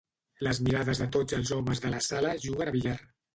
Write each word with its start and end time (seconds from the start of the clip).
Les 0.45 0.61
mirades 0.67 1.01
de 1.01 1.07
tots 1.15 1.37
els 1.41 1.51
homes 1.57 1.83
de 1.85 1.93
la 1.97 2.01
sala 2.07 2.33
juguen 2.47 2.73
a 2.73 2.75
billar. 2.79 2.97